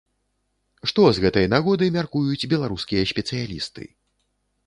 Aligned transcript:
Што 0.91 1.01
з 1.17 1.23
гэтай 1.25 1.45
нагоды 1.55 1.89
мяркуюць 1.97 2.49
беларускія 2.53 3.03
спецыялісты? 3.13 3.83